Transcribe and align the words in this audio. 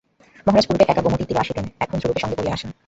মহারাজ 0.47 0.65
পূর্বে 0.67 0.83
একা 0.87 1.01
গোমতী 1.01 1.25
তীরে 1.27 1.41
আসিতেন, 1.43 1.65
এখন 1.79 1.95
ধ্রুবকে 1.99 2.21
সঙ্গে 2.21 2.37
করিয়া 2.37 2.55
আনেন। 2.55 2.69